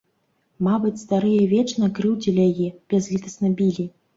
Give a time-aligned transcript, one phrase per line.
[0.67, 3.89] Мабыць, старыя вечна крыўдзілі яе, бязлітасна білі.